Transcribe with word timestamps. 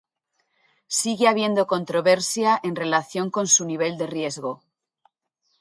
Sigue 0.99 1.27
habiendo 1.27 1.67
controversia 1.67 2.59
en 2.63 2.75
relación 2.75 3.29
con 3.29 3.45
su 3.45 3.65
nivel 3.65 3.99
de 3.99 4.07
riesgo. 4.07 4.63